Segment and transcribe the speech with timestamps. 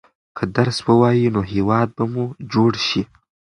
[0.37, 3.01] که درس ووايئ نو هېواد به مو جوړ شي.